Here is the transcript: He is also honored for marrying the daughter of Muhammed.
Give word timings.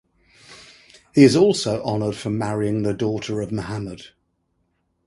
He 1.13 1.21
is 1.23 1.35
also 1.35 1.83
honored 1.83 2.15
for 2.15 2.31
marrying 2.31 2.81
the 2.81 2.95
daughter 2.95 3.39
of 3.39 3.51
Muhammed. 3.51 4.07